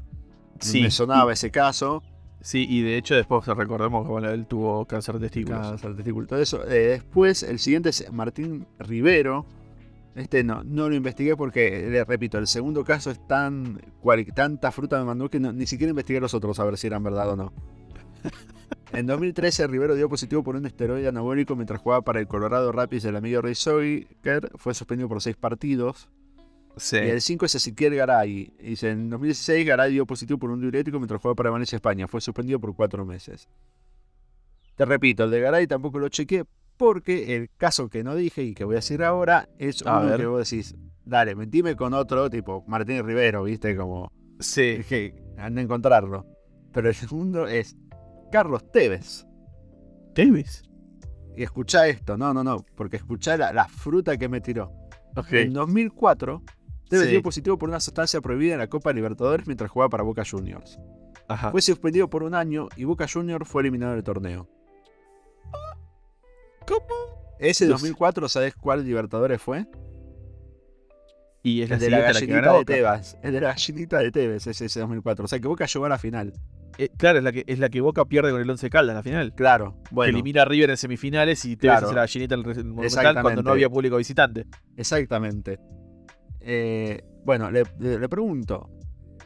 [0.60, 2.02] Sí, me sonaba ese caso.
[2.42, 5.60] Sí, y de hecho después recordemos que bueno, él tuvo cáncer de testículos.
[5.60, 6.64] Cáncer de testículo, todo eso.
[6.66, 9.44] Eh, después, el siguiente es Martín Rivero.
[10.14, 13.80] Este no, no lo investigué porque, le repito, el segundo caso es tan.
[14.00, 16.86] cual- tanta fruta me mandó que no- ni siquiera investigué los otros a ver si
[16.86, 17.52] eran verdad o no.
[18.92, 23.04] En 2013, Rivero dio positivo por un esteroide anabólico mientras jugaba para el Colorado Rapids
[23.04, 24.50] del amigo Ray Soiker.
[24.56, 26.08] Fue suspendido por seis partidos.
[26.76, 26.96] Sí.
[26.96, 28.52] Y el 5 es Ezequiel Garay.
[28.60, 32.06] Dice, en 2016 Garay dio positivo por un diurético mientras jugaba para Valencia, España.
[32.08, 33.48] Fue suspendido por cuatro meses.
[34.76, 36.44] Te repito, el de Garay tampoco lo chequeé
[36.76, 40.08] porque el caso que no dije y que voy a decir ahora es A uno
[40.10, 40.20] ver.
[40.20, 44.78] que vos decís, dale, mentime con otro tipo Martín Rivero, viste, como Sí.
[44.88, 46.24] que anda a encontrarlo.
[46.72, 47.76] Pero el segundo es
[48.32, 49.26] Carlos Tevez.
[50.14, 50.62] Davis.
[51.36, 54.72] Y escuchá esto, no, no, no, porque escuchá la, la fruta que me tiró.
[55.16, 55.32] Ok.
[55.32, 56.42] En 2004,
[56.90, 57.12] Tevez Sí.
[57.12, 60.78] dio positivo por una sustancia prohibida en la Copa Libertadores mientras jugaba para Boca Juniors.
[61.28, 61.50] Ajá.
[61.52, 64.48] Fue suspendido por un año y Boca Juniors fue eliminado del torneo.
[66.66, 67.34] ¿Cómo?
[67.38, 67.86] Ese No sé.
[67.88, 69.66] 2004, ¿sabes cuál Libertadores fue?
[71.42, 72.64] Y es la El de la gallinita de.
[72.66, 73.16] Tebas.
[73.22, 75.24] El de la gallinita de Tevez es ese 2004.
[75.24, 76.34] O sea que Boca llegó a la final.
[76.76, 78.96] Eh, claro, es la, que, es la que Boca pierde con el Once Caldas en
[78.96, 79.34] la final.
[79.34, 81.86] Claro, Que elimina a River en semifinales y te Claro.
[81.86, 84.46] hace la gallinita en el, el Monumental cuando no había público visitante.
[84.76, 85.58] exactamente.
[86.52, 87.64] Eh, bueno, le,
[88.08, 88.70] pregunto.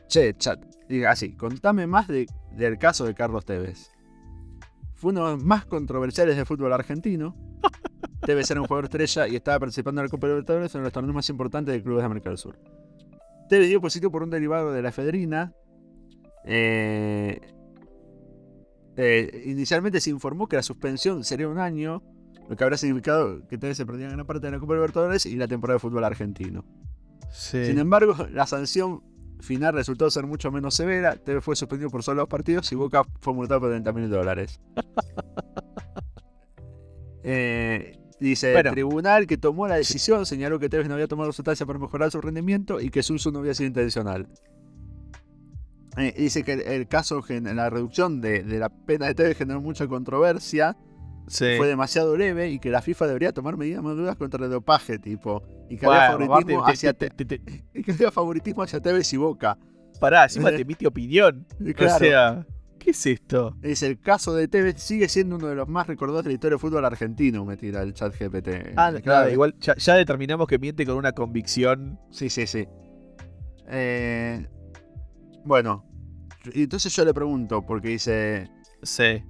[0.09, 3.91] Che, chat, diga así, contame más de- del caso de Carlos Tevez.
[4.93, 7.35] Fue uno de los más controversiales del fútbol argentino.
[8.27, 11.15] Tevez era un jugador estrella y estaba participando en la Copa Libertadores, de los torneos
[11.15, 12.59] más importantes de clubes de América del Sur.
[13.49, 15.55] Tevez dio positivo por un derivado de la efedrina.
[16.45, 17.41] Eh,
[18.99, 22.03] eh, inicialmente se informó que la suspensión sería un año,
[22.51, 25.37] lo que habrá significado que Tevez se perdía gran parte de la Copa Libertadores y
[25.37, 26.67] la temporada de fútbol argentino.
[27.37, 27.65] Sí.
[27.67, 29.03] Sin embargo, la sanción
[29.41, 31.17] final resultó ser mucho menos severa.
[31.17, 34.61] Tevez fue suspendido por solo dos partidos y Boca fue multado por 30 mil dólares.
[37.27, 38.69] Eh, dice, Bueno.
[38.69, 42.11] el tribunal que tomó la decisión señaló que Tevez no había tomado sustancia para mejorar
[42.11, 44.29] su rendimiento y que su uso no había sido intencional.
[45.97, 49.63] Eh, dice que el, el caso, la reducción de, de la pena de Tevez generó
[49.63, 50.77] mucha controversia,
[51.27, 51.55] Sí.
[51.57, 54.99] fue demasiado leve y que la FIFA debería tomar medidas más duras contra el dopaje,
[54.99, 58.63] tipo, y que Bueno, había favoritismo hacia te- Te- te- te- y que había favoritismo
[58.63, 59.57] hacia Tevez y Boca.
[60.01, 61.47] Pará, encima te emite opinión.
[61.77, 61.95] Claro.
[61.97, 62.47] O sea,
[62.79, 63.57] ¿qué es esto?
[63.63, 66.55] Es el caso de Tevez sigue siendo uno de los más recordados de la historia
[66.57, 68.49] del fútbol argentino, me tira el chat GPT.
[68.77, 71.99] Ah, Claro, claro, igual ya, ya determinamos que miente con una convicción.
[72.11, 72.67] Sí, sí, sí.
[73.69, 74.47] Eh,
[75.45, 75.85] bueno,
[76.53, 78.51] entonces yo le pregunto, porque dice.
[78.83, 79.23] Sí.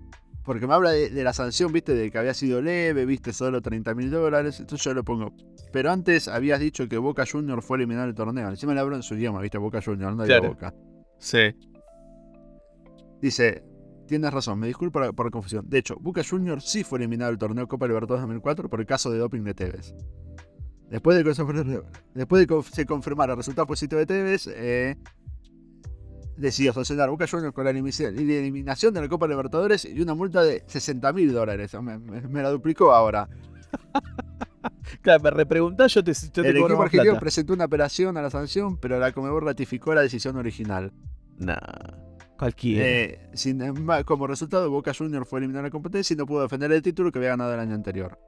[0.45, 3.63] Porque me habla de, de la sanción, viste, de que había sido leve, viste, solo
[3.63, 4.61] 30 mil dólares.
[4.61, 5.33] Entonces yo le pongo.
[5.73, 8.49] Pero antes habías dicho que Boca Junior fue eliminado del torneo.
[8.51, 10.49] Encima le hablo en su idioma, viste, Boca Junior, no digo Claro.
[10.55, 10.75] Boca.
[11.19, 11.55] Sí.
[13.21, 13.63] Dice,
[14.07, 15.65] tienes razón, me disculpo por, por la confusión.
[15.69, 19.11] De hecho, Boca Juniors sí fue eliminado del torneo Copa Libertadores 2004 por el caso
[19.11, 19.95] de doping de Tevez.
[20.91, 21.83] Después de que, se-
[22.15, 24.97] después de que se confirmara el resultado positivo de Tevez, eh,
[26.37, 30.15] decidió sancionar a Boca Juniors con la elimi- eliminación de la Copa Libertadores y una
[30.15, 31.75] multa de 60 mil dólares.
[31.81, 33.29] Me, me- me la duplicó ahora.
[35.03, 37.21] Claro, me repreguntás, yo te, yo el equipo argentino plata.
[37.21, 40.93] presentó una apelación a la sanción, pero la Comebol ratificó la decisión original.
[41.39, 41.57] Nah,
[42.39, 42.87] cualquiera.
[42.87, 43.61] Eh, sin
[44.07, 47.13] como resultado, Boca Juniors fue eliminado de la competencia y no pudo defender el título
[47.13, 48.19] que había ganado el año anterior.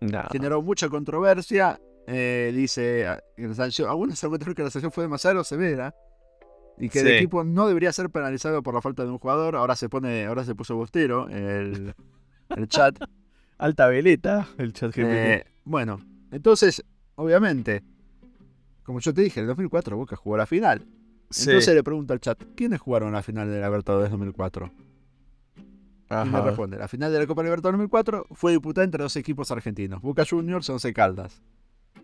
[0.00, 0.28] Nah.
[0.30, 1.78] Generó mucha controversia.
[2.06, 5.94] eh, dice ah, que la sanción, algunos argumentaron que la sanción fue demasiado severa
[6.80, 7.06] y que Sí.
[7.06, 9.54] el equipo no debería ser penalizado por la falta de un jugador.
[9.54, 11.94] Ahora se pone, ahora se puso bostero el,
[12.56, 12.96] el chat.
[13.58, 14.92] Alta veleta, el chat.
[14.96, 16.00] Eh, bueno,
[16.32, 16.82] entonces,
[17.16, 17.82] obviamente,
[18.82, 20.86] como yo te dije, en el 2004 Boca jugó la final.
[21.28, 21.50] Sí.
[21.50, 24.72] Entonces le pregunto al chat, ¿quiénes jugaron la final de la Libertadores 2004?
[26.10, 29.48] Y me responde, la final de la Copa Libertadores 2004 fue disputada entre dos equipos
[29.52, 31.40] argentinos, Boca Juniors y Once Caldas.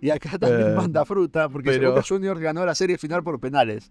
[0.01, 3.41] Y acá también Eh, manda fruta, porque pero- Boca Juniors ganó la serie final por
[3.41, 3.91] penales,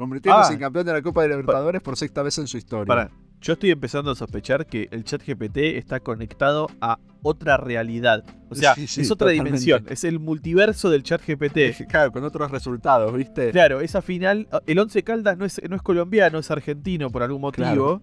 [0.00, 0.54] convirtiéndose Ah.
[0.54, 3.10] en campeón de la Copa de Libertadores por sexta vez en su historia.
[3.42, 8.22] Yo estoy empezando a sospechar que el chat GPT está conectado a otra realidad.
[8.50, 9.60] O sea, Sí, sí, es otra totalmente.
[9.60, 9.86] dimensión.
[9.88, 11.86] Es el multiverso del chat GPT.
[11.88, 13.50] Claro, con otros resultados, ¿viste?
[13.52, 14.46] Claro, esa final.
[14.66, 18.02] El Once Caldas no es, no es colombiano, es argentino por algún motivo.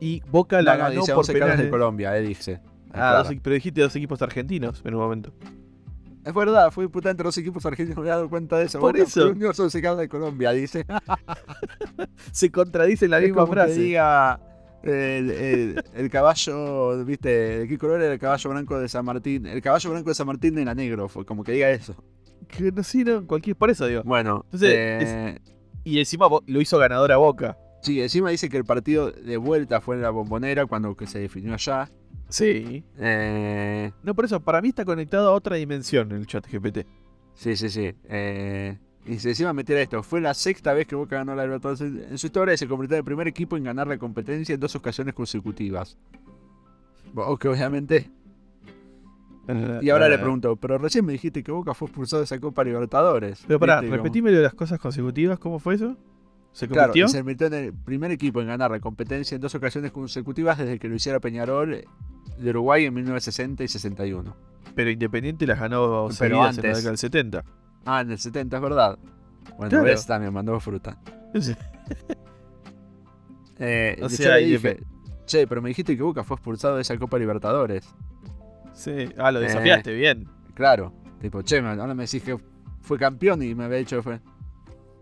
[0.00, 1.70] Y Boca la No, no, ganó dice por 11 Caldas de penales.
[1.70, 2.60] Colombia, eh, dice.
[2.92, 5.32] Ah, dos pero dijiste dos equipos argentinos en un momento.
[6.28, 8.78] Es verdad, fue disputada entre dos equipos argentinos, me he dado cuenta de eso.
[8.80, 9.62] Por Boca eso.
[9.62, 10.84] Once Caldas de Colombia, dice.
[12.32, 13.80] Se contradice en la Es misma como que frase.
[13.80, 14.40] diga
[14.82, 17.28] el, el- el caballo, ¿viste?
[17.60, 19.46] ¿De qué color era el caballo blanco de San Martín?
[19.46, 21.94] El caballo blanco de San Martín era negro, fue como que diga eso.
[22.46, 24.02] Que no, sí, no, cualquier, por eso digo.
[24.04, 25.38] Bueno, Entonces, eh,
[25.84, 27.58] Y encima lo hizo ganador a Boca.
[27.82, 31.18] sí, encima dice que el partido de vuelta fue en la bombonera cuando que se
[31.20, 31.90] definió allá.
[32.28, 32.84] Sí.
[32.98, 36.86] Eh, No, por eso, para mí está conectado a otra dimensión el chat GPT.
[37.34, 37.94] sí, sí, sí.
[38.04, 41.80] Eh, y se encima meter esto, fue la sexta vez que Boca ganó la Libertadores
[41.80, 44.60] en su historia y se convirtió en el primer equipo en ganar la competencia en
[44.60, 45.96] dos ocasiones consecutivas.
[47.14, 48.10] Bueno, que obviamente
[49.80, 52.62] Y ahora le pregunto, pero recién me dijiste que Boca fue expulsado de esa Copa
[52.64, 53.44] Libertadores.
[53.46, 55.96] Pero pará, repetime las cosas consecutivas, ¿cómo fue eso?
[56.58, 57.04] ¿Se Claro, convirtió?
[57.06, 60.58] y se convirtió en el primer equipo en ganar la competencia en dos ocasiones consecutivas
[60.58, 61.84] desde que lo hiciera Peñarol
[62.36, 64.34] de Uruguay en 1960 y 61.
[64.74, 66.62] Pero Independiente las ganó Pero seguidas en la antes.
[66.78, 67.44] década del 70.
[67.84, 68.98] Ah, en el 70, es verdad.
[69.56, 69.84] Bueno, Claro.
[69.84, 70.98] ves, también mandó fruta.
[73.60, 74.80] Eh, O sea, dije,
[75.26, 77.92] che, pero me dijiste que Boca fue expulsado de esa Copa Libertadores.
[78.72, 79.08] Sí.
[79.18, 79.32] Ah, Eh.
[79.32, 80.28] lo desafiaste, bien.
[80.54, 82.38] Claro, tipo, che, ahora me decís que
[82.80, 84.20] fue campeón y me había fue.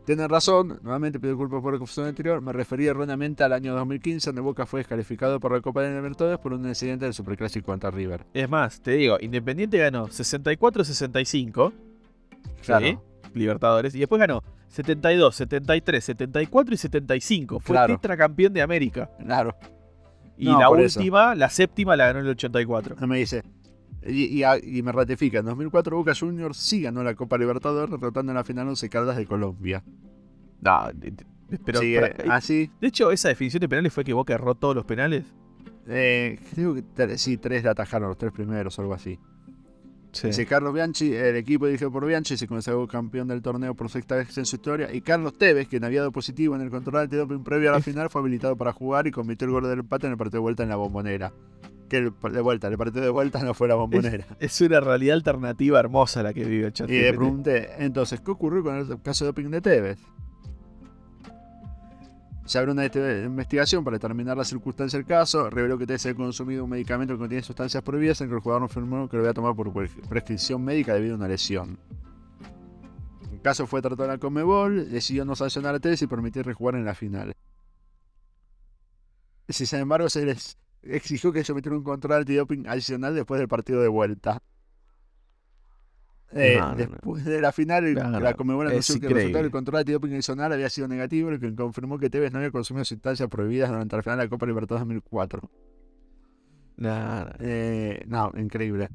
[0.06, 2.40] Tienes razón, nuevamente pido disculpas por la confusión anterior.
[2.40, 6.38] Me referí erróneamente al año 2015, donde Boca fue descalificado por la Copa de Libertadores
[6.38, 8.24] por un incidente del Superclásico ante River.
[8.32, 11.72] Es más, te digo, Independiente ganó 64-65,
[12.64, 12.86] Claro.
[12.86, 12.98] ¿sí?
[13.34, 17.58] Libertadores, y después ganó 72, 73, 74 y 75.
[17.60, 17.94] Fue Claro.
[17.96, 19.10] tetracampeón de América.
[19.18, 19.56] Claro.
[20.38, 21.00] Y No, la eso.
[21.00, 22.94] última, la séptima, la ganó en el 84.
[23.06, 23.42] Me dice.
[24.08, 28.36] Y, y me ratifica, en 2004 Boca Juniors sí ganó la Copa Libertadores derrotando en
[28.36, 29.82] la final 11 Caldas de Colombia.
[30.60, 30.88] No,
[31.64, 32.70] pero Sí, eh, eh, así.
[32.80, 35.24] de hecho, esa definición de penales fue que Boca erró todos los penales.
[35.86, 39.18] eh, creo que sí, tres le atajaron los tres primeros o algo así.
[40.12, 40.28] Sí.
[40.28, 44.16] Dice Carlos Bianchi, el equipo dirigido por Bianchi se consagró campeón del torneo por sexta
[44.16, 44.90] vez en su historia.
[44.92, 48.08] Y Carlos Tevez, quien había dado positivo en el control antidoping previo a la final,
[48.08, 50.62] fue habilitado para jugar y convirtió el gol del empate en el partido de vuelta
[50.62, 51.34] en la bombonera.
[51.88, 54.26] Que de vuelta, el partido de vuelta no fue la bombonera.
[54.40, 56.90] Es una realidad alternativa hermosa la que vive el chat.
[56.90, 59.98] Y le pregunté, entonces, ¿qué ocurrió con el caso de doping de Tevez?
[62.44, 65.50] Se abrió una investigación para determinar las circunstancias del caso.
[65.50, 68.62] Reveló que Tevez había consumido un medicamento que contiene sustancias prohibidas en que el jugador
[68.62, 71.78] no afirmó que lo había tomado por pre- prescripción médica debido a una lesión.
[73.32, 76.74] El caso fue tratado en la Comebol, decidió no sancionar a Tevez y permitirle jugar
[76.76, 77.32] en la final.
[79.48, 80.56] Si, sin embargo, se les
[80.90, 84.42] exigió que sometiera un control antidoping adicional después del partido de vuelta.
[86.32, 86.76] Eh, No, no, no.
[86.76, 89.42] después de la final, el- No, no, la anunció que el resultado increíble.
[89.42, 92.84] del control antidoping adicional había sido negativo, lo que confirmó que Tevez no había consumido
[92.84, 95.48] sustancias prohibidas durante la final de la Copa Libertadores 2004.
[96.78, 97.32] Nah, nah.
[97.38, 98.88] Eh, no, increíble.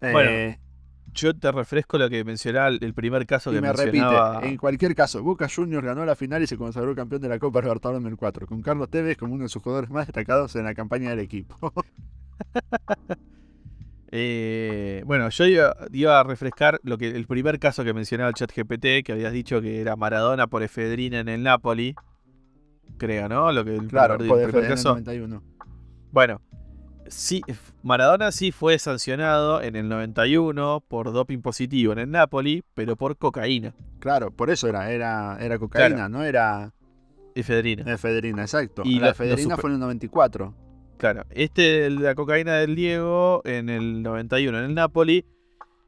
[0.00, 0.58] Bueno, Eh,
[1.16, 4.34] Yo te refresco lo que mencionaba el primer caso y que me mencionaba.
[4.34, 7.38] repite, en cualquier caso, Boca Juniors ganó la final y se consagró campeón de la
[7.38, 10.74] Copa Libertadores 2004, con Carlos Tevez como uno de sus jugadores más destacados en la
[10.74, 11.72] campaña del equipo.
[14.12, 18.34] Eh, bueno, yo iba, iba a refrescar lo que el primer caso que mencionaba el
[18.34, 21.94] chat GPT, que habías dicho que era Maradona por efedrina en el Napoli.
[22.98, 23.50] Creo, ¿no?
[23.52, 24.90] Lo que el claro, primer, por el primer en el caso.
[24.90, 25.42] 91.
[26.12, 26.40] Bueno,
[27.08, 27.42] sí,
[27.82, 33.16] Maradona sí fue sancionado en el 91 por doping positivo en el Napoli, pero por
[33.16, 36.08] cocaína, Claro, por eso era, era, era cocaína, Claro.
[36.10, 36.72] no era
[37.34, 37.90] efedrina.
[37.92, 38.82] efedrina, exacto.
[38.84, 40.54] Y la efedrina fue en el 94.
[40.98, 45.24] Claro, este, la cocaína del Diego en el 91 en el Napoli,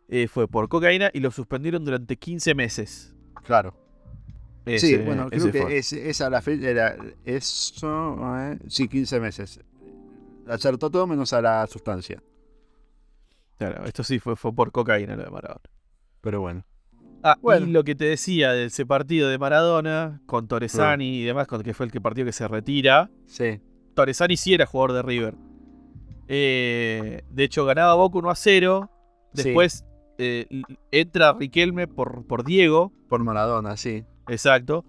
[0.09, 3.15] eh, fue por cocaína y lo suspendieron durante 15 meses.
[3.45, 3.75] Claro.
[4.77, 9.61] sí, bueno, creo que es- esa la fecha era eso, eh, sí, 15 meses.
[10.49, 12.23] Acertó todo menos a la sustancia.
[13.59, 15.61] Claro, esto sí fue, fue por cocaína lo de Maradona.
[16.21, 16.65] Pero bueno.
[17.23, 17.67] Ah, Bueno.
[17.67, 21.63] y lo que te decía de ese partido de Maradona con Torresani y demás, con
[21.63, 23.11] que fue el que partido que se retira.
[23.27, 23.61] Sí.
[23.95, 25.35] Torresani sí era jugador de River.
[26.29, 28.91] Eh, de hecho, ganaba Boca 1 a 0.
[29.35, 29.43] Sí.
[29.45, 29.85] Después
[30.19, 32.93] eh, l- entra Riquelme por, por Diego.
[33.09, 34.05] Por Maradona, sí.
[34.29, 34.85] Exacto.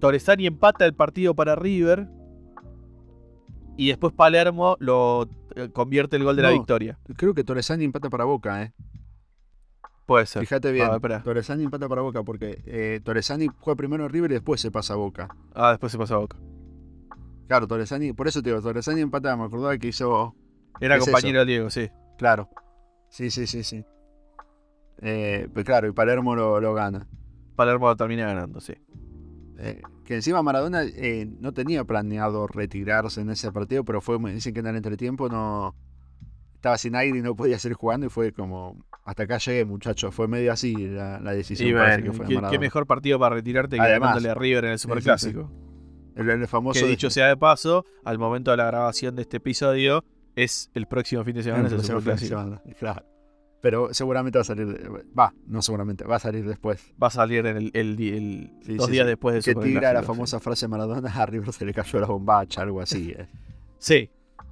[0.00, 2.08] Torresani empata el partido para River.
[3.76, 6.98] Y después Palermo lo eh, convierte el gol de la victoria.
[7.16, 8.72] Creo que Torresani empata para Boca, ¿eh?
[10.06, 10.42] Puede ser.
[10.42, 11.22] Fíjate A bien.
[11.22, 14.94] Torresani empata para Boca porque eh, Torresani juega primero en River y después se pasa
[14.94, 15.34] a Boca.
[15.54, 16.36] Ah, después se pasó a Boca.
[17.48, 20.34] Claro, Torresani, por eso te digo, Torresani empata, me acordaba que hizo.
[20.80, 21.90] Era Es compañero de Diego, sí.
[22.18, 22.48] Claro.
[23.08, 23.84] Sí, sí, sí, sí.
[25.00, 27.06] Eh, pues claro, y Palermo lo, lo gana.
[27.56, 28.74] Palermo lo termina ganando, sí.
[29.58, 34.52] Eh, que encima Maradona eh, no tenía planeado retirarse en ese partido, pero fue, dicen
[34.52, 35.74] que en el entretiempo no
[36.54, 40.14] estaba sin aire y no podía seguir jugando y fue como, hasta acá llegué muchachos,
[40.14, 41.68] fue medio así la, la decisión.
[41.68, 44.64] Y parece bueno, que fue qué, qué mejor partido para retirarte que ganándole a River
[44.64, 44.78] en el.
[44.78, 45.50] Superclásico.
[46.16, 49.38] El, el famoso Que dicho sea de paso, al momento de la grabación de este
[49.38, 50.04] episodio,
[50.36, 53.04] es el próximo fin de semana, el el próximo fin de semana, claro.
[53.64, 54.78] Pero seguramente va a salir,
[55.18, 56.92] va, no seguramente, va a salir después.
[57.02, 59.08] Va a salir en el, el el- Sí, dos sí, días sí.
[59.08, 62.06] después del Que tira la famosa frase de Maradona, a River se le cayó la
[62.08, 63.14] bombacha, algo así.
[63.16, 63.26] eh.
[63.78, 64.10] Sí.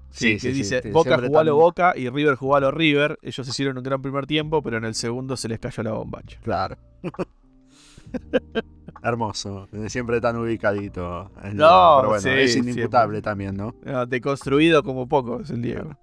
[0.09, 3.19] Sí, Sí, que dice Boca jugalo tan- Boca y River jugalo River.
[3.21, 6.41] Ellos hicieron un gran primer tiempo, pero en el segundo se les cayó la bombacha.
[6.43, 6.79] Claro.
[9.03, 11.33] Hermoso, siempre tan ubicadito.
[11.45, 12.73] el No, Diego, pero bueno, sí, es siempre.
[12.73, 13.75] inimputable también, ¿no?
[13.85, 15.99] Ah, Deconstruido como poco es el Diego.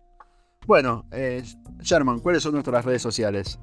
[0.66, 1.44] Bueno, eh,
[1.82, 3.60] Sherman, ¿cuáles son nuestras redes sociales?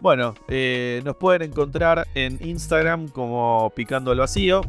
[0.00, 4.62] Bueno, eh, nos pueden encontrar en Instagram como Picando al Vacío,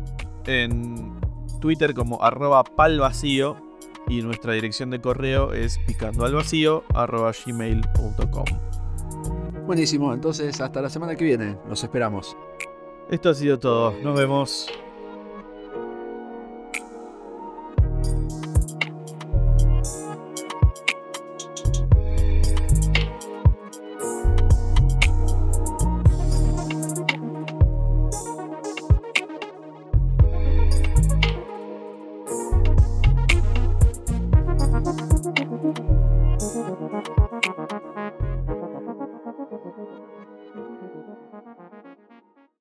[0.46, 1.20] en
[1.60, 3.58] Twitter como arroba palvacío
[4.08, 6.84] y nuestra dirección de correo es picandoalvacío
[9.66, 12.36] Buenísimo, entonces hasta la semana que viene, nos esperamos.
[13.10, 14.68] Esto ha sido todo, nos vemos.